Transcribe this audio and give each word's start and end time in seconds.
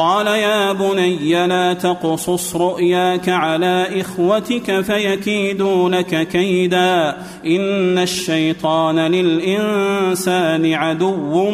قال 0.00 0.26
يا 0.26 0.72
بني 0.72 1.46
لا 1.46 1.72
تقصص 1.72 2.56
رؤياك 2.56 3.28
على 3.28 4.00
إخوتك 4.00 4.80
فيكيدونك 4.80 6.28
كيدا 6.28 7.16
إن 7.46 7.98
الشيطان 7.98 8.98
للإنسان 8.98 10.74
عدو 10.74 11.50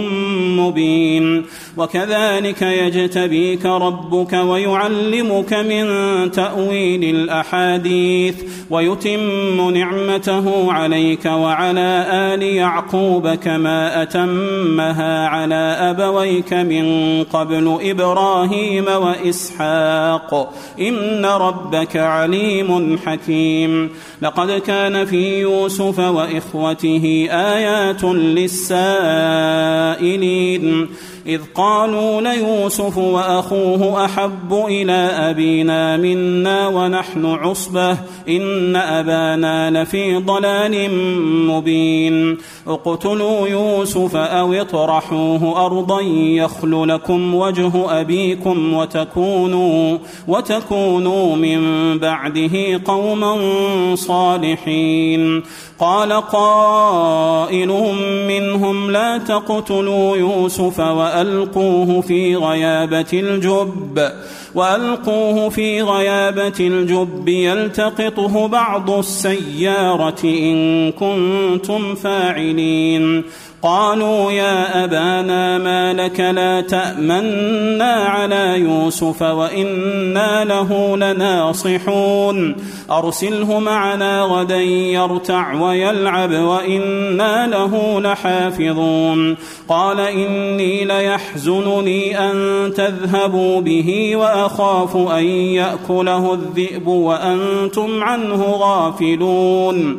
مبين 0.57 1.45
وكذلك 1.77 2.63
يجتبيك 2.63 3.67
ربك 3.67 4.33
ويعلمك 4.33 5.53
من 5.53 5.87
تأويل 6.31 7.05
الأحاديث 7.05 8.35
ويتم 8.71 9.71
نعمته 9.71 10.73
عليك 10.73 11.25
وعلى 11.27 12.07
آل 12.11 12.43
يعقوب 12.43 13.29
كما 13.29 14.03
أتمها 14.03 15.29
على 15.29 15.77
أبويك 15.81 16.53
من 16.53 16.85
قبل 17.25 17.79
إبراهيم 17.83 18.36
وإسحاق. 18.89 20.53
إن 20.81 21.25
ربك 21.25 21.97
عليم 21.97 22.99
حكيم. 23.07 23.91
لقد 24.23 24.51
كان 24.51 25.07
في 25.07 25.41
يوسف 25.41 25.99
وإخوته 25.99 27.29
آيات 27.31 28.05
للسائلين. 28.05 30.89
إذ 31.27 31.41
قالوا 31.55 32.21
ليوسف 32.21 32.99
وأخوه 32.99 34.05
أحب 34.05 34.65
إلى 34.69 35.11
أبينا 35.31 35.97
منا 35.97 36.69
ونحن 36.69 37.27
عصبة 37.27 37.97
إن 38.29 38.77
أبانا 38.77 39.83
لفي 39.83 40.17
ضلال 40.17 40.91
مبين. 41.47 42.39
اقتلوا 42.67 43.49
يوسف 43.49 44.17
أو 44.17 44.53
اطرحوه 44.53 45.67
أرضا 45.67 46.01
يخل 46.01 46.89
لكم 46.89 47.35
وجه 47.35 48.01
أبيكم 48.01 48.75
وتكونوا 48.75 49.99
وتكونوا 50.29 51.37
من 51.37 51.61
بعده 51.99 52.81
قوما 52.85 53.37
صالحين. 53.95 55.43
قال 55.79 56.13
قائل 56.13 57.69
منهم 58.29 58.91
لا 58.91 59.19
تقتلوا 59.19 60.17
يوسف 60.17 60.81
وألقوه 61.17 62.01
في 62.01 62.37
غيابة 62.37 63.07
الجب 63.13 64.11
وألقوه 64.55 65.49
في 65.49 65.83
غيابة 65.83 66.53
الجب 66.61 67.29
يلتقطه 67.29 68.49
بعض 68.49 68.91
السيارة 68.91 70.25
إن 70.25 70.93
كنتم 70.93 71.95
فاعلين. 71.95 73.25
قالوا 73.63 74.33
يا 74.33 74.85
أبانا 74.85 75.59
ما 75.59 75.93
لك 75.93 76.21
لا 76.21 76.61
تأمنا 76.61 77.93
على 77.93 78.61
يوسف 78.61 79.23
وإنا 79.23 80.45
له 80.45 80.97
لناصحون. 80.97 82.57
أرسله 82.91 83.59
معنا 83.59 84.23
غدا 84.23 84.61
يرتع 84.61 85.61
ويلعب 85.61 86.33
وإنا 86.33 87.47
له 87.47 88.01
لحافظون. 88.01 89.37
قال 89.69 90.01
إني 90.01 90.85
ليحزنني 90.85 92.19
أن 92.19 92.73
تذهبوا 92.77 93.61
به 93.61 94.17
وأخاف 94.17 94.97
أن 94.97 95.25
يأكله 95.25 96.35
الذئب 96.35 96.87
وأنتم 96.87 98.03
عنه 98.03 98.45
غافلون. 98.45 99.99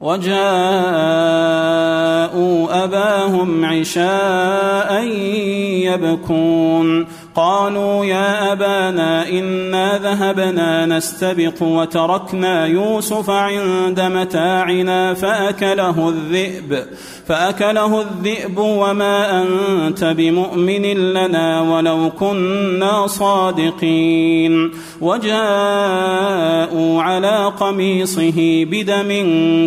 وجاءوا 0.00 0.36
أباهم 2.84 3.64
عشاء 3.64 5.02
يبكون 5.88 7.06
قالوا 7.36 8.04
يا 8.04 8.52
أبانا 8.52 9.28
إنا 9.28 9.98
ذهبنا 9.98 10.86
نستبق 10.86 11.62
وتركنا 11.62 12.66
يوسف 12.66 13.30
عند 13.30 14.00
متاعنا 14.00 15.14
فأكله 15.14 16.08
الذئب 16.08 16.84
فأكله 17.26 18.00
الذئب 18.00 18.58
وما 18.58 19.42
أنت 19.42 20.04
بمؤمن 20.04 21.12
لنا 21.12 21.60
ولو 21.60 22.10
كنا 22.10 23.06
صادقين. 23.06 24.72
وجاءوا 25.00 27.02
على 27.02 27.52
قميصه 27.60 28.64
بدم 28.64 29.10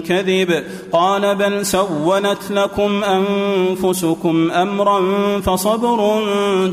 كذب 0.08 0.64
قال 0.92 1.36
بل 1.36 1.66
سولت 1.66 2.52
لكم 2.52 3.04
أنفسكم 3.04 4.52
أمرا 4.52 5.02
فصبر 5.42 6.22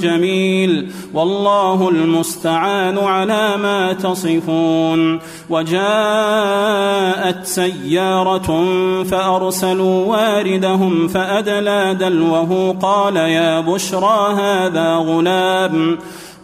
جميل. 0.01 0.86
والله 1.15 1.89
المستعان 1.89 2.99
على 2.99 3.57
ما 3.57 3.93
تصفون. 3.93 5.21
وجاءت 5.51 7.45
سيارة 7.45 8.65
فأرسلوا 9.05 10.07
واردهم 10.07 11.09
فأدلى 11.09 11.97
دلوه 12.01 12.77
قال 12.83 13.17
يا 13.17 13.61
بشرى 13.61 14.35
هذا 14.35 14.95
غلام. 14.97 15.99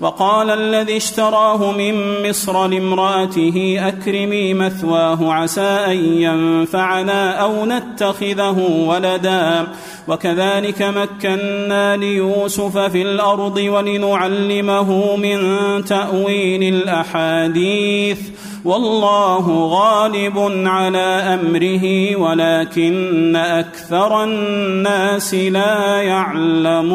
وقال 0.00 0.50
الذي 0.50 0.96
اشتراه 0.96 1.72
من 1.72 1.94
مصر 2.28 2.66
لامرأته 2.66 3.76
أكرمي 3.80 4.54
مثواه 4.54 5.32
عسى 5.32 5.60
أن 5.60 5.96
ينفعنا 5.96 7.32
أو 7.32 7.66
نتخذه 7.66 8.84
ولدا. 8.86 9.66
وكذلك 10.08 10.82
مكنا 10.82 11.96
ليوسف 11.96 12.78
في 12.78 13.02
الأرض 13.02 13.56
ولنعلمه 13.56 15.16
من 15.16 15.38
تأويل 15.84 16.74
الأحاديث. 16.74 18.18
والله 18.64 19.66
غالب 19.66 20.38
على 20.66 21.38
أمره 21.40 22.16
ولكن 22.16 23.36
أكثر 23.36 24.24
الناس 24.24 25.34
لا 25.34 26.02
يعلمون. 26.02 26.94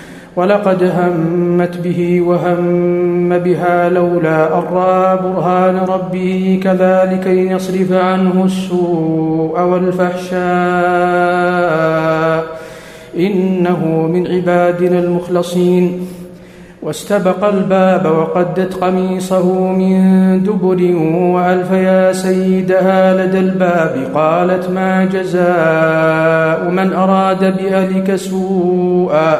ولقد 0.35 0.83
همت 0.83 1.77
به 1.77 2.21
وهم 2.21 3.39
بها 3.39 3.89
لولا 3.89 4.59
أن 4.59 4.63
رأى 4.73 5.17
برهان 5.17 5.77
ربه 5.77 6.59
كذلك 6.63 7.27
لنصرف 7.27 7.91
عنه 7.91 8.45
السوء 8.45 9.61
والفحشاء. 9.61 10.41
إنه 13.19 13.85
من 14.13 14.27
عبادنا 14.27 14.99
المخلصين. 14.99 16.07
واستبق 16.83 17.47
الباب 17.47 18.05
وقدت 18.05 18.73
قميصه 18.73 19.71
من 19.71 20.43
دبر 20.43 20.95
وألف 21.35 21.71
يا 21.71 22.13
سيدها 22.13 23.25
لدى 23.25 23.39
الباب. 23.39 24.07
قالت 24.15 24.69
ما 24.69 25.05
جزاء 25.05 26.69
من 26.69 26.93
أراد 26.93 27.57
بأهلك 27.57 28.15
سوءا. 28.15 29.39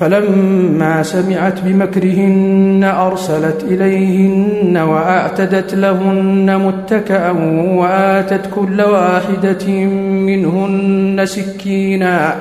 فلما 0.00 1.02
سمعت 1.02 1.60
بمكرهن 1.64 2.92
أرسلت 2.96 3.64
إليهن 3.64 4.76
وأعتدت 4.76 5.74
لهن 5.74 6.58
متكأ 6.66 7.30
وآتت 7.76 8.50
كل 8.54 8.82
واحدة 8.82 9.68
منهن 10.26 11.26
سكينا 11.26 12.34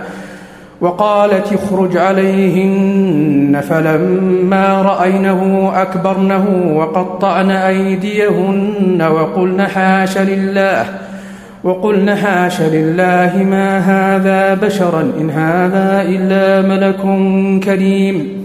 وقالت 0.81 1.53
اخرج 1.53 1.97
عليهن 1.97 3.61
فلما 3.69 4.81
رأينه 4.81 5.71
أكبرنه 5.75 6.73
وقطعن 6.75 7.51
أيديهن 7.51 9.01
وقلن 9.01 9.61
حاش 9.61 10.17
لله 10.17 10.85
وقلن 11.63 12.15
حاش 12.15 12.61
لله 12.61 13.43
ما 13.43 13.77
هذا 13.79 14.53
بشرا 14.53 15.01
إن 15.19 15.29
هذا 15.29 16.01
إلا 16.01 16.67
ملك 16.67 17.01
كريم. 17.63 18.43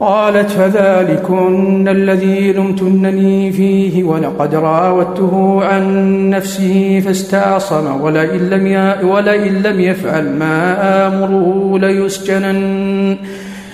قالت 0.00 0.50
فذلكن 0.50 1.88
الذي 1.88 2.52
لمتنني 2.52 3.52
فيه 3.52 4.04
ولقد 4.04 4.54
راودته 4.54 5.64
عن 5.64 5.84
نفسه 6.30 7.02
فاستعصم 7.04 8.00
ولئن 8.00 8.50
لم, 8.50 8.94
ولئن 9.08 9.62
لم 9.62 9.80
يفعل 9.80 10.28
ما 10.38 10.76
آمره 11.06 11.78
ليسجنن. 11.78 13.16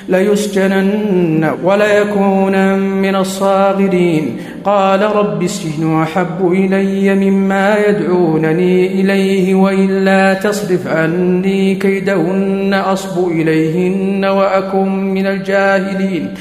ليسجنن 0.08 1.50
وليكون 1.64 2.78
من 2.78 3.16
الصاغرين. 3.16 4.36
قال 4.64 5.02
رب 5.16 5.42
السجن 5.42 6.02
أحب 6.02 6.52
إلي 6.52 7.14
مما 7.14 7.76
يدعونني 7.88 9.00
إليه 9.00 9.54
وإلا 9.54 10.34
تصرف 10.34 10.86
عني 10.86 11.74
كيدهن 11.74 12.74
أصب 12.74 13.28
إليهن 13.28 14.24
وأكن 14.24 14.88
من 14.88 15.26
الجاهلين. 15.26 16.34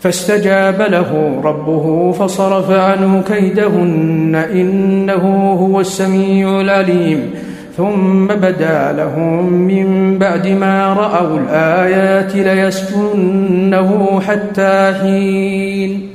فاستجاب 0.00 0.82
له 0.82 1.40
ربه 1.44 2.12
فصرف 2.12 2.70
عنه 2.70 3.22
كيدهن 3.28 4.34
إنه 4.52 5.52
هو 5.52 5.80
السميع 5.80 6.60
العليم. 6.60 7.30
ثم 7.80 8.26
بدا 8.26 8.92
لهم 8.96 9.52
من 9.52 10.18
بعد 10.18 10.48
ما 10.48 10.92
رأوا 10.92 11.38
الآيات 11.38 12.36
ليسجنه 12.36 14.20
حتى 14.20 14.94
حين. 15.02 16.08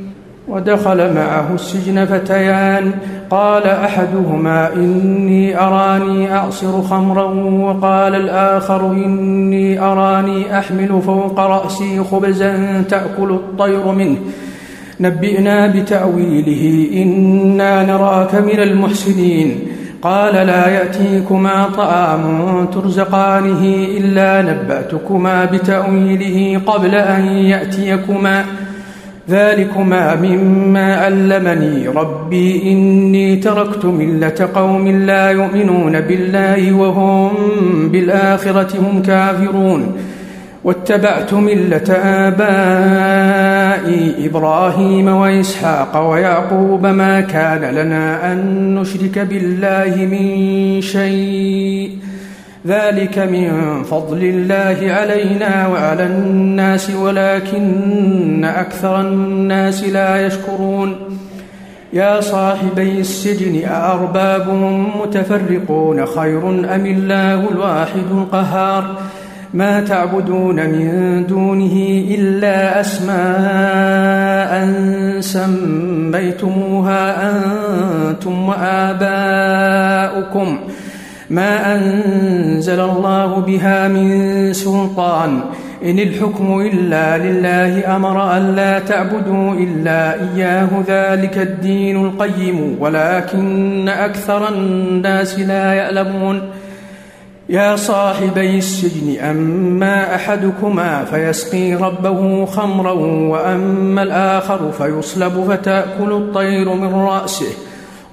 ودخل 0.47 1.13
معه 1.13 1.53
السجن 1.53 2.06
فتيان. 2.06 2.91
قال 3.29 3.63
أحدهما 3.67 4.73
إني 4.73 5.59
أراني 5.59 6.33
أعصر 6.33 6.81
خمرا 6.81 7.23
وقال 7.63 8.15
الآخر 8.15 8.91
إني 8.91 9.79
أراني 9.79 10.59
أحمل 10.59 11.01
فوق 11.06 11.39
رأسي 11.39 12.03
خبزا 12.12 12.83
تأكل 12.89 13.31
الطير 13.31 13.91
منه. 13.91 14.17
نبئنا 15.00 15.67
بتأويله. 15.67 16.88
إنا 17.03 17.83
نراك 17.83 18.35
من 18.35 18.59
المحسنين. 18.59 19.75
قال 20.05 20.33
لا 20.33 20.69
يأتيكما 20.69 21.69
طعام 21.77 22.65
ترزقانه 22.73 23.61
إلا 23.97 24.41
نبأتكما 24.41 25.45
بتأويله 25.45 26.61
قبل 26.65 26.95
أن 26.95 27.27
يأتيكما. 27.27 28.45
ذلكما 29.29 30.15
مما 30.15 30.95
علمني 30.95 31.87
ربي 31.87 32.71
إني 32.71 33.35
تركت 33.35 33.85
ملة 33.85 34.50
قوم 34.55 34.88
لا 34.88 35.29
يؤمنون 35.31 36.01
بالله 36.01 36.74
وهم 36.74 37.31
بالآخرة 37.89 38.79
هم 38.79 39.01
كافرون. 39.01 39.97
واتبعت 40.63 41.33
ملة 41.33 41.93
آبائي 42.03 43.54
إبراهيم 44.25 45.08
وإسحاق 45.08 46.10
ويعقوب 46.10 46.86
ما 46.86 47.22
كان 47.22 47.75
لنا 47.75 48.32
أن 48.32 48.75
نشرك 48.75 49.20
بالله 49.20 49.96
من 50.05 50.82
شيء. 50.82 51.98
ذلك 52.67 53.20
من 53.20 53.84
فضل 53.84 54.24
الله 54.24 54.94
علينا 54.94 55.67
وعلى 55.67 56.05
الناس 56.05 56.89
ولكن 56.89 58.46
أكثر 58.46 59.01
الناس 59.01 59.84
لا 59.84 60.27
يشكرون. 60.27 60.96
يا 61.94 62.22
صاحبي 62.22 63.00
السجن 63.00 63.65
أأرباب 63.65 64.50
متفرقون 65.01 66.05
خير 66.05 66.50
أم 66.50 66.86
الله 66.86 67.50
الواحد 67.51 68.08
القهار؟ 68.12 68.98
ما 69.53 69.81
تعبدون 69.81 70.55
من 70.55 71.25
دونه 71.27 72.03
إلا 72.09 72.81
أسماء 72.81 74.69
سميتموها 75.19 77.31
أنتم 77.31 78.49
وآباؤكم. 78.49 80.59
ما 81.29 81.75
أنزل 81.75 82.79
الله 82.79 83.39
بها 83.39 83.87
من 83.87 84.53
سلطان. 84.53 85.39
إن 85.85 85.99
الحكم 85.99 86.61
إلا 86.61 87.17
لله 87.17 87.95
أمر 87.95 88.37
أن 88.37 88.55
لا 88.55 88.79
تعبدوا 88.79 89.53
إلا 89.53 90.13
إياه. 90.13 90.67
ذلك 90.87 91.37
الدين 91.37 92.05
القيم. 92.05 92.75
ولكن 92.79 93.89
أكثر 93.89 94.49
الناس 94.49 95.39
لا 95.39 95.73
يعلمون. 95.73 96.41
يا 97.49 97.75
صاحبي 97.75 98.57
السجن 98.57 99.19
أما 99.19 100.15
أحدكما 100.15 101.05
فيسقي 101.05 101.73
ربه 101.73 102.45
خمرا 102.45 102.91
وأما 103.31 104.03
الآخر 104.03 104.71
فيصلب 104.71 105.45
فتأكل 105.49 106.11
الطير 106.11 106.73
من 106.73 106.93
رأسه. 106.93 107.53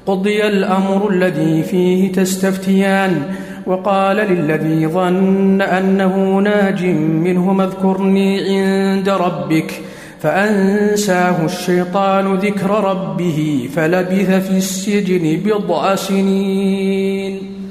قضي 0.07 0.47
الأمر 0.47 1.11
الذي 1.11 1.63
فيه 1.63 2.13
تستفتيان 2.13 3.23
وقال 3.67 4.17
للذي 4.17 4.87
ظن 4.87 5.63
أنه 5.63 6.39
ناج 6.39 6.85
منه 6.97 7.65
اذكرني 7.65 8.41
عند 8.41 9.09
ربك 9.09 9.81
فأنساه 10.21 11.45
الشيطان 11.45 12.35
ذكر 12.35 12.71
ربه 12.71 13.69
فلبث 13.75 14.49
في 14.49 14.57
السجن 14.57 15.41
بضع 15.45 15.95
سنين. 15.95 17.62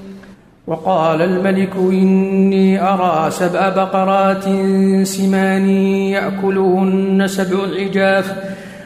وقال 0.67 1.21
الملك 1.21 1.75
إني 1.75 2.81
أرى 2.81 3.31
سبع 3.31 3.69
بقرات 3.69 4.43
سمان 5.03 5.69
يأكلهن 6.15 7.27
سبع 7.27 7.57
عجاف 7.79 8.35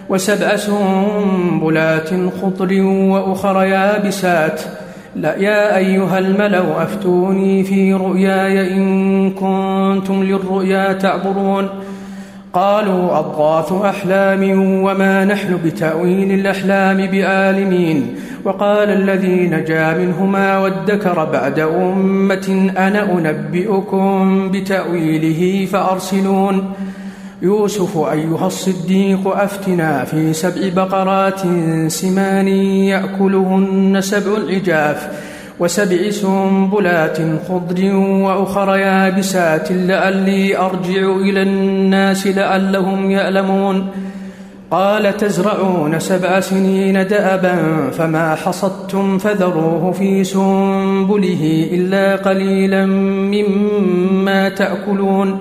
وسبع 0.10 0.56
سنبلات 0.56 2.10
خضر 2.42 2.82
وأخر 2.82 3.64
يابسات. 3.64 4.62
لا 5.16 5.36
يا 5.36 5.78
أيها 5.78 6.20
الملأ 6.20 6.84
أفتوني 6.84 7.64
في 7.64 7.94
رؤياي 7.94 8.74
إن 8.74 9.32
كنتم 9.32 10.24
للرؤيا 10.24 10.94
تعبرون. 10.94 11.70
قالوا 12.56 13.20
أضغاث 13.20 13.72
أحلام 13.72 14.44
وما 14.84 15.26
نحن 15.26 15.60
بتأويل 15.66 16.32
الأحلام 16.32 17.12
بعالمين 17.12 18.16
وقال 18.44 18.90
الذي 18.90 19.48
نجا 19.48 19.94
منهما 19.94 20.58
وادكر 20.58 21.26
بعد 21.26 21.60
أمة 21.60 22.72
أنا 22.78 23.12
أنبئكم 23.12 24.52
بتأويله 24.52 25.66
فأرسلون. 25.66 26.74
يوسف 27.42 27.98
أيها 27.98 28.48
الصديق 28.48 29.28
أفتنا 29.28 30.04
في 30.04 30.34
سبع 30.34 30.70
بقرات 30.76 31.42
سمان 31.88 32.48
يأكلهن 32.48 34.02
سبع 34.02 34.32
عجاف. 34.50 35.35
وسبع 35.60 36.10
سنبلات 36.10 37.18
خضر 37.48 37.96
وأخر 37.96 38.76
يابسات 38.76 39.68
لعلي 39.72 40.58
أرجع 40.58 41.16
إلى 41.16 41.42
الناس 41.42 42.28
لعلهم 42.28 43.12
يألمون. 43.12 43.88
قال 44.72 45.18
تزرعون 45.18 46.00
سبع 46.00 46.40
سنين 46.40 47.08
دأبا 47.08 47.56
فما 47.92 48.36
حصدتم 48.36 49.18
فذروه 49.18 49.92
في 49.92 50.24
سنبله 50.24 51.70
إلا 51.72 52.16
قليلا 52.16 52.86
مما 52.86 54.50
تأكلون. 54.50 55.40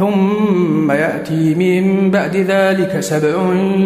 ثم 0.00 0.90
يأتي 0.90 1.54
من 1.54 2.10
بعد 2.10 2.36
ذلك 2.36 3.00
سبع 3.00 3.32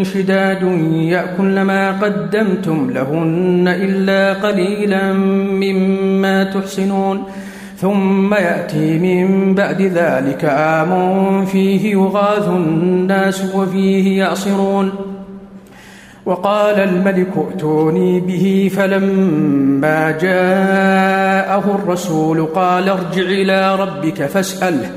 شداد 0.03 0.63
يأكل 0.93 1.63
ما 1.63 2.01
قدمتم 2.01 2.91
لهن 2.91 3.69
إلا 3.69 4.33
قليلا 4.33 5.13
مما 5.13 6.45
تحسنون. 6.45 7.23
ثم 7.79 8.35
يأتي 8.35 8.99
من 8.99 9.55
بعد 9.55 9.83
ذلك 9.83 10.45
عام 10.45 11.45
فيه 11.45 11.93
يغاث 11.93 12.49
الناس 12.49 13.55
وفيه 13.55 14.19
يعصرون. 14.19 14.93
وقال 16.27 16.81
الملك 16.81 17.33
ائتوني 17.37 18.21
به 18.21 18.71
فلما 18.77 20.11
جاءه 20.11 21.81
الرسول 21.85 22.45
قال 22.45 22.89
ارجع 22.89 23.23
إلى 23.23 23.77
ربك 23.77 24.27
فاسأله. 24.27 24.91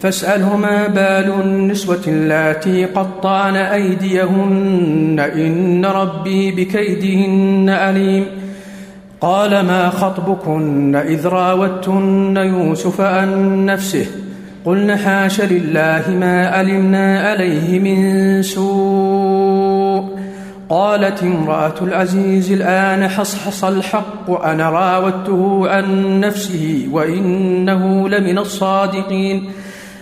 فاسأله 0.00 0.56
ما 0.56 0.86
بال 0.86 1.40
النسوة 1.40 2.00
اللاتي 2.06 2.84
قطعن 2.84 3.56
أيديهن 3.56 5.30
إن 5.34 5.86
ربي 5.86 6.50
بكيدهن 6.50 7.68
أليم. 7.68 8.26
قال 9.20 9.50
ما 9.50 9.88
خطبكن 9.90 10.96
إذ 10.96 11.26
راوتن 11.26 12.36
يوسف 12.36 13.00
عن 13.00 13.64
نفسه؟ 13.64 14.06
قلن 14.64 14.96
حاش 14.96 15.40
لله 15.40 16.02
ما 16.20 16.46
علمنا 16.46 17.20
عليه 17.20 17.78
من 17.78 18.42
سوء. 18.42 20.20
قالت 20.68 21.22
امرأة 21.22 21.74
العزيز 21.82 22.52
الآن 22.52 23.08
حصحص 23.08 23.64
الحق 23.64 24.44
أنا 24.44 24.70
راودته 24.70 25.70
عن 25.70 26.20
نفسه 26.20 26.88
وإنه 26.92 28.08
لمن 28.08 28.38
الصادقين. 28.38 29.50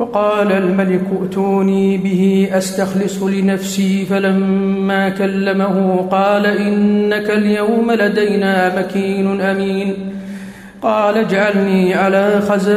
وقال 0.00 0.52
الملك 0.52 1.02
ائتوني 1.22 1.96
به 1.96 2.48
أستخلص 2.52 3.22
لنفسي 3.22 4.04
فلما 4.04 5.08
كلمه 5.08 6.06
قال 6.10 6.46
إنك 6.46 7.30
اليوم 7.30 7.92
لدينا 7.92 8.78
مكين 8.78 9.40
أمين. 9.40 9.94
قال 10.82 11.18
اجعلني 11.18 11.94
على 11.94 12.40
خزائن 12.48 12.72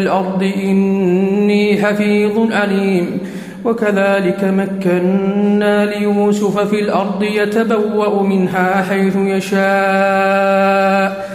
الأرض 0.00 0.50
إني 0.56 1.82
حفيظ 1.82 2.52
عليم. 2.52 3.18
وكذلك 3.64 4.44
مكنا 4.44 5.84
ليوسف 5.84 6.58
في 6.58 6.80
الأرض 6.80 7.22
يتبوأ 7.22 8.22
منها 8.22 8.82
حيث 8.82 9.16
يشاء. 9.16 11.34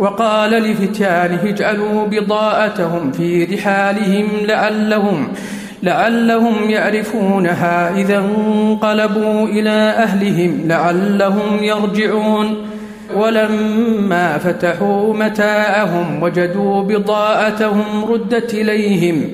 وقال 0.00 0.50
لفتيانه 0.50 1.40
اجعلوا 1.44 2.06
بضاءتهم 2.06 3.12
في 3.12 3.44
رحالهم 3.44 4.28
لعلهم 4.46 5.28
لعلهم 5.82 6.70
يعرفونها 6.70 7.96
إذا 7.96 8.18
انقلبوا 8.18 9.48
إلى 9.48 9.94
أهلهم 9.98 10.62
لعلهم 10.66 11.62
يرجعون. 11.62 12.56
ولما 13.16 14.38
فتحوا 14.38 15.14
متاعهم 15.14 16.22
وجدوا 16.22 16.82
بضاءتهم 16.82 18.04
ردت 18.08 18.54
إليهم. 18.54 19.30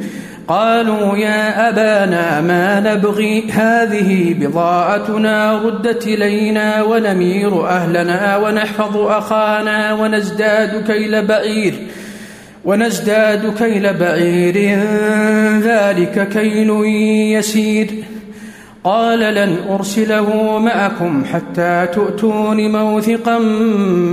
قالوا 0.48 1.16
يا 1.16 1.68
أبانا 1.68 2.40
ما 2.40 2.80
نبغي 2.80 3.50
هذه 3.50 4.34
بضاعتنا 4.40 5.62
ردت 5.62 6.06
إلينا 6.06 6.82
ونمير 6.82 7.66
أهلنا 7.68 8.36
ونحفظ 8.36 8.96
أخانا 8.96 9.92
ونزداد 9.92 10.86
كيل 10.86 11.26
بعير 11.26 11.74
ونزداد 12.64 13.54
كيل 13.58 13.94
بعير 13.94 14.78
ذلك 15.62 16.28
كيل 16.28 16.70
يسير. 17.38 17.90
قال 18.84 19.18
لن 19.18 19.56
أرسله 19.70 20.58
معكم 20.58 21.24
حتى 21.24 21.88
تؤتون 21.94 22.72
موثقا 22.72 23.38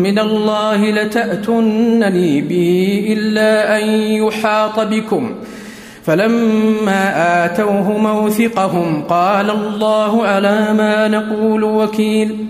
من 0.05 0.19
الله 0.19 0.91
لتأتنني 0.91 2.41
به 2.41 3.05
إلا 3.09 3.77
أن 3.77 3.89
يحاط 3.99 4.79
بكم 4.79 5.29
ۖ. 5.29 5.62
فلما 6.05 7.45
آتوه 7.45 7.97
موثقهم 7.97 9.03
قال 9.03 9.49
الله 9.49 10.25
على 10.25 10.73
ما 10.73 11.07
نقول 11.07 11.63
وكيل 11.63 12.47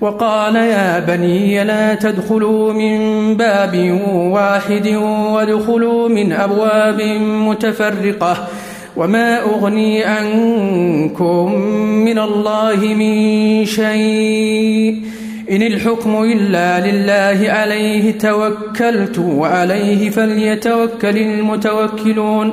وقال 0.00 0.56
يا 0.56 0.98
بني 0.98 1.64
لا 1.64 1.94
تدخلوا 1.94 2.72
من 2.72 2.98
باب 3.36 4.00
واحد 4.14 4.88
وادخلوا 5.32 6.08
من 6.08 6.32
أبواب 6.32 7.02
متفرقة 7.20 8.48
وما 8.96 9.42
أغني 9.42 10.04
عنكم 10.04 11.54
من 12.04 12.18
الله 12.18 12.76
من 12.76 13.64
شيء 13.64 15.02
إن 15.50 15.62
الحكم 15.62 16.22
إلا 16.22 16.90
لله 16.90 17.50
عليه 17.50 18.18
توكلت 18.18 19.18
وعليه 19.18 20.10
فليتوكل 20.10 21.16
المتوكلون 21.18 22.52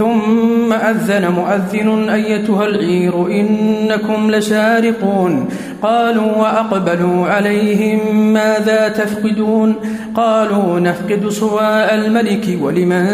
ثم 0.00 0.72
أذن 0.72 1.28
مؤذن 1.28 2.08
أيتها 2.08 2.66
العير 2.66 3.26
إنكم 3.26 4.30
لسارقون 4.30 5.48
قالوا 5.82 6.36
وأقبلوا 6.36 7.26
عليهم 7.26 8.16
ماذا 8.32 8.88
تفقدون؟ 8.88 9.74
قالوا 10.14 10.80
نفقد 10.80 11.28
صواء 11.28 11.94
الملك 11.94 12.58
ولمن 12.62 13.06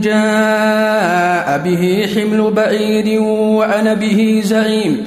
جاء 0.00 1.60
به 1.64 2.06
حمل 2.14 2.50
بعير 2.50 3.22
وأنا 3.22 3.94
به 3.94 4.40
زعيم. 4.44 5.06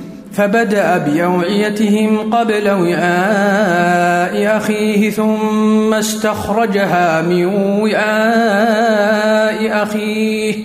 فبدأ 0.33 0.97
بأوعيتهم 0.97 2.35
قبل 2.35 2.69
وعاء 2.69 4.57
أخيه 4.57 5.09
ثم 5.09 5.93
استخرجها 5.93 7.21
من 7.21 7.45
وعاء 7.81 9.83
أخيه. 9.83 10.55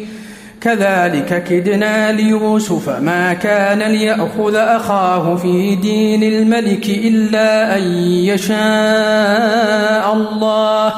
كذلك 0.60 1.44
كدنا 1.44 2.12
ليوسف 2.12 2.88
ما 2.88 3.34
كان 3.34 3.78
ليأخذ 3.78 4.54
أخاه 4.54 5.36
في 5.36 5.74
دين 5.74 6.22
الملك 6.22 6.88
إلا 6.88 7.78
أن 7.78 7.82
يشاء 8.02 10.14
الله. 10.14 10.94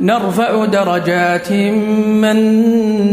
نرفع 0.00 0.64
درجات 0.64 1.52
من 1.52 2.36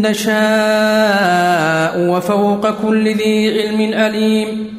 نشاء 0.01 2.09
وفوق 2.09 2.81
كل 2.81 3.13
ذي 3.13 3.61
علم 3.61 3.93
أليم. 3.93 4.78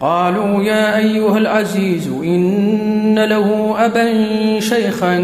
قالوا 0.00 0.62
يا 0.62 0.96
أيها 0.96 1.38
العزيز 1.38 2.08
إن 2.08 3.18
له 3.18 3.74
أبا 3.78 4.06
شيخا 4.60 5.16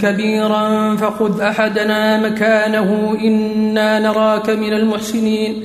كبيرا 0.00 0.96
فخذ 0.96 1.40
أحدنا 1.40 2.20
مكانه 2.20 3.16
إنا 3.20 3.98
نراك 3.98 4.50
من 4.50 4.72
المحسنين. 4.72 5.62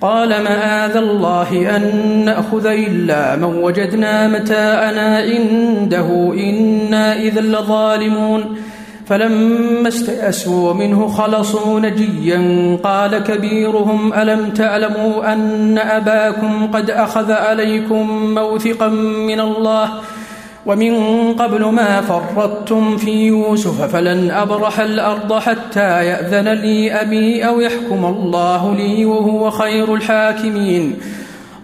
قال 0.00 0.28
مآذ 0.28 0.96
الله 0.96 1.76
أن 1.76 1.82
نأخذ 2.24 2.66
إلا 2.66 3.36
من 3.36 3.44
وجدنا 3.44 4.28
متاءنا 4.28 5.16
عنده 5.16 6.32
إنا 6.34 7.16
إذا 7.16 7.40
لظالمون. 7.40 8.56
فلما 9.10 9.88
استيأسوا 9.88 10.72
منه 10.72 11.08
خلصوا 11.08 11.80
نجيا 11.80 12.40
قال 12.84 13.18
كبيرهم 13.18 14.14
ألم 14.14 14.50
تعلموا 14.50 15.32
أن 15.32 15.78
أباكم 15.78 16.66
قد 16.66 16.90
أخذ 16.90 17.32
عليكم 17.32 18.34
موثقا 18.34 18.88
من 19.28 19.40
الله؟ 19.40 19.90
ومن 20.66 20.94
قبل 21.32 21.64
ما 21.64 22.00
فرطتم 22.00 22.96
في 22.96 23.26
يوسف 23.26 23.82
فلن 23.82 24.30
أبرح 24.30 24.80
الأرض 24.80 25.38
حتى 25.38 26.06
يأذن 26.06 26.48
لي 26.48 26.92
أبي 26.92 27.46
أو 27.46 27.60
يحكم 27.60 28.04
الله 28.04 28.74
لي 28.74 29.04
وهو 29.04 29.50
خير 29.50 29.94
الحاكمين. 29.94 30.96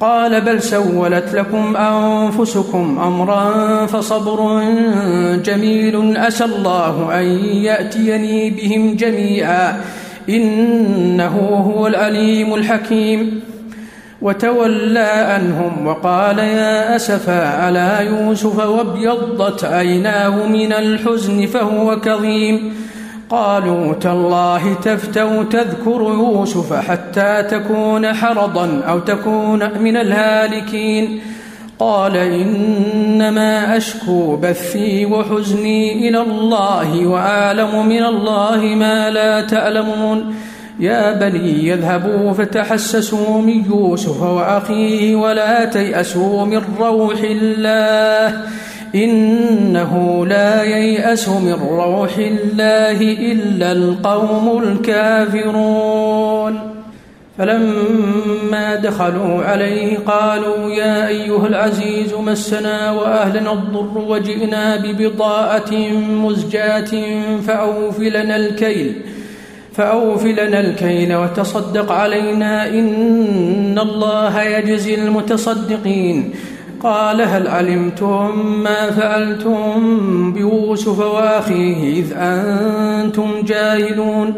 قال 0.00 0.40
بل 0.40 0.62
سولت 0.62 1.34
لكم 1.34 1.76
أنفسكم 1.76 2.98
أمرا 2.98 3.86
فصبر 3.86 4.62
جميل 5.34 6.16
أسى 6.16 6.44
الله 6.44 7.20
أن 7.20 7.24
يأتيني 7.44 8.50
بهم 8.50 8.96
جميعا 8.96 9.80
إنه 10.28 11.36
هو 11.76 11.86
العليم 11.86 12.54
الحكيم. 12.54 13.40
وتولى 14.22 14.98
عنهم 14.98 15.86
وقال 15.86 16.38
يا 16.38 16.96
أسفا 16.96 17.48
على 17.48 18.06
يوسف 18.06 18.58
وابيضت 18.58 19.64
عيناه 19.64 20.46
من 20.46 20.72
الحزن 20.72 21.46
فهو 21.46 22.00
كظيم؟ 22.00 22.74
قالوا 23.30 23.94
تالله 23.94 24.74
تفتو 24.74 25.42
تذكر 25.42 26.00
يوسف 26.00 26.72
حتى 26.72 27.42
تكون 27.42 28.14
حرضا 28.14 28.82
أو 28.88 28.98
تكون 28.98 29.78
من 29.78 29.96
الهالكين. 29.96 31.20
قال 31.78 32.16
إنما 32.16 33.76
أشكو 33.76 34.36
بثي 34.36 35.06
وحزني 35.06 36.08
إلى 36.08 36.20
الله 36.20 37.06
وأعلم 37.06 37.86
من 37.86 38.04
الله 38.04 38.56
ما 38.56 39.10
لا 39.10 39.40
تعلمون 39.40 40.34
يا 40.80 41.12
بني 41.12 41.68
يذهبوا 41.68 42.32
فتحسسوا 42.32 43.40
من 43.42 43.64
يوسف 43.64 44.22
وأخيه 44.22 45.16
ولا 45.16 45.64
تيأسوا 45.64 46.44
من 46.46 46.62
روح 46.80 47.20
الله. 47.24 48.42
إنه 48.94 50.26
لا 50.26 50.62
ييأس 50.62 51.28
من 51.28 51.52
روح 51.70 52.18
الله 52.18 53.02
إلا 53.02 53.72
القوم 53.72 54.62
الكافرون. 54.62 56.58
فلما 57.38 58.74
دخلوا 58.74 59.44
عليه 59.44 59.98
قالوا 59.98 60.70
يا 60.70 61.08
أيها 61.08 61.46
العزيز 61.46 62.14
مسنا 62.14 62.90
وأهلنا 62.92 63.52
الضر 63.52 63.98
وجئنا 63.98 64.76
ببضاءة 64.76 65.74
مزجاة 66.24 66.90
فأوف 67.46 68.00
لنا 68.00 68.36
الكيل 68.36 68.94
فأوف 69.72 70.24
لنا 70.24 70.60
الكيل 70.60 71.14
وتصدق 71.16 71.92
علينا 71.92 72.68
إن 72.68 73.78
الله 73.78 74.42
يجزي 74.42 74.94
المتصدقين. 74.94 76.34
قال 76.82 77.22
هل 77.22 77.48
علمتم 77.48 78.46
ما 78.62 78.90
فعلتم 78.90 80.32
بيوسف 80.32 80.98
وأخيه 80.98 82.00
إذ 82.00 82.12
أنتم 82.16 83.30
جاهلون؟ 83.44 84.34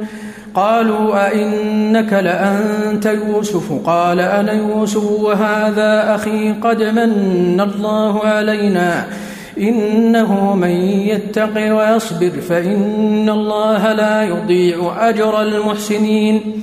قالوا 0.55 1.27
أئنك 1.27 2.13
لأنت 2.13 3.07
يوسف؟ 3.07 3.73
قال 3.87 4.21
أنا 4.21 4.53
يوسف 4.53 5.11
وهذا 5.11 6.15
أخي 6.15 6.53
قد 6.53 6.83
من 6.83 7.61
الله 7.61 8.25
علينا. 8.25 9.07
إنه 9.59 10.55
من 10.57 10.71
يتق 10.71 11.75
ويصبر 11.77 12.31
فإن 12.49 13.29
الله 13.29 13.93
لا 13.93 14.23
يضيع 14.23 15.09
أجر 15.09 15.43
المحسنين. 15.43 16.63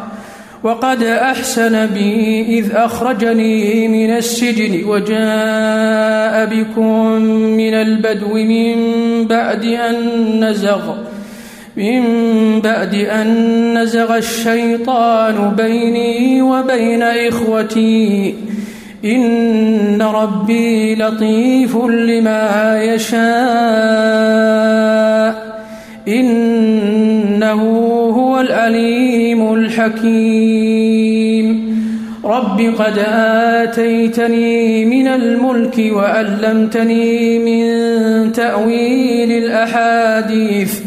وقد 0.63 1.03
أحسن 1.03 1.85
بي 1.85 2.41
إذ 2.59 2.75
أخرجني 2.75 3.87
من 3.87 4.17
السجن 4.17 4.83
وجاء 4.85 6.45
بكم 6.45 7.21
من 7.57 7.73
البدو 7.73 8.33
من 8.33 8.75
بعد 9.27 9.65
أن 9.65 9.95
نزغ 10.45 10.95
من 11.77 12.01
بعد 12.61 12.95
أن 12.95 13.77
نزغ 13.77 14.17
الشيطان 14.17 15.55
بيني 15.57 16.41
وبين 16.41 17.03
إخوتي 17.03 18.35
إن 19.05 20.01
ربي 20.01 20.95
لطيف 20.95 21.77
لما 21.85 22.83
يشاء 22.83 23.21
إنه 26.07 27.61
هو 28.15 28.39
العليم 28.39 29.00
الحكيم. 29.71 31.71
رب 32.25 32.73
قد 32.79 32.97
آتيتني 33.07 34.85
من 34.85 35.07
الملك 35.07 35.91
وألمتني 35.91 37.39
من 37.39 37.63
تأويل 38.31 39.31
الأحاديث. 39.31 40.79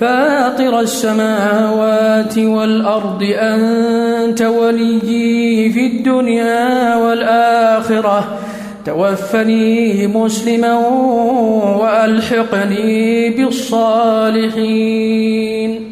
فاطر 0.00 0.80
السماوات 0.80 2.38
والأرض 2.38 3.22
أنت 3.22 4.42
وليي 4.42 5.70
في 5.70 5.86
الدنيا 5.86 6.96
والآخرة. 6.96 8.38
توفني 8.86 10.06
مسلما 10.06 10.78
وألحقني 11.82 13.30
بالصالحين. 13.30 15.91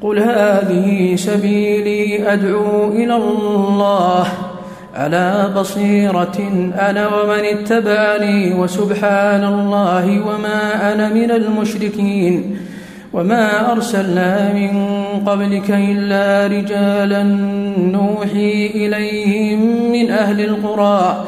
قل 0.00 0.18
هذه 0.18 1.16
سبيلي 1.16 2.32
أدعو 2.32 2.92
إلى 2.92 3.16
الله 3.16 4.26
على 4.94 5.52
بصيرة 5.56 6.38
أنا 6.80 7.08
ومن 7.08 7.44
اتبعني 7.44 8.54
وسبحان 8.54 9.44
الله 9.44 10.26
وما 10.26 10.92
أنا 10.92 11.08
من 11.08 11.30
المشركين 11.30 12.56
وما 13.12 13.72
أرسلنا 13.72 14.52
من 14.52 14.72
قبلك 15.26 15.70
إلا 15.70 16.46
رجالا 16.46 17.22
نوحي 17.78 18.66
إليهم 18.74 19.92
من 19.92 20.10
أهل 20.10 20.40
القرى 20.40 21.24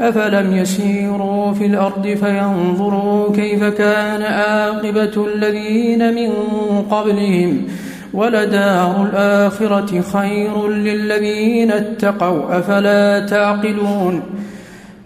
أفلم 0.00 0.56
يسيروا 0.56 1.52
في 1.52 1.66
الأرض 1.66 2.06
فينظروا 2.06 3.32
كيف 3.32 3.64
كان 3.64 4.22
عاقبة 4.22 5.26
الذين 5.26 6.14
من 6.14 6.30
قبلهم 6.90 7.66
ولدار 8.14 9.08
الآخرة 9.12 10.00
خير 10.12 10.68
للذين 10.68 11.72
اتقوا 11.72 12.58
أفلا 12.58 13.26
تعقلون؟ 13.26 14.22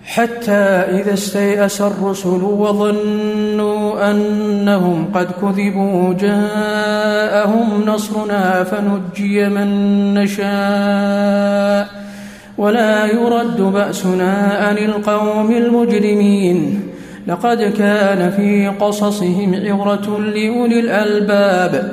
حتى 0.04 0.52
إذا 0.52 1.14
استيأس 1.14 1.80
الرسل 1.80 2.42
وظنوا 2.42 4.10
أنهم 4.10 5.06
قد 5.14 5.26
كذبوا 5.42 6.14
جاءهم 6.14 7.84
نصرنا 7.86 8.64
فنجي 8.64 9.48
من 9.48 9.68
نشاء. 10.14 11.88
ولا 12.58 13.06
يرد 13.06 13.60
بأسنا 13.60 14.32
عن 14.32 14.78
القوم 14.78 15.52
المجرمين. 15.52 16.80
لقد 17.26 17.58
كان 17.78 18.30
في 18.36 18.68
قصصهم 18.68 19.54
عبرة 19.54 20.20
لأولي 20.20 20.80
الألباب. 20.80 21.92